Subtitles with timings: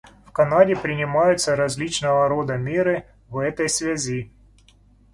[0.25, 4.31] В Канаде принимаются различного рода меры в этой связи.